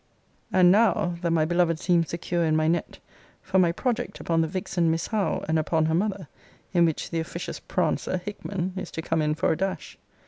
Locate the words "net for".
2.67-3.59